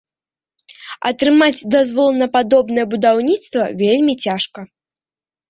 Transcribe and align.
Атрымаць 1.09 1.67
дазвол 1.75 2.09
на 2.21 2.27
падобнае 2.39 2.85
будаўніцтва 2.95 3.69
вельмі 3.83 4.19
цяжка. 4.27 4.67